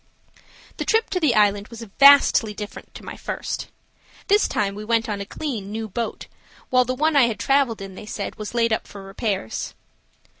[0.77, 3.67] The trip to the island was vastly different to my first.
[4.29, 6.25] This time we went on a clean new boat,
[6.71, 9.75] while the one I had traveled in, they said, was laid up for repairs.